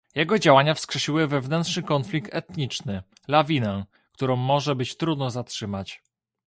[0.15, 6.01] jego działania wskrzesiły wewnętrzny konflikt etniczny, lawinę, którą może być trudno zatrzymać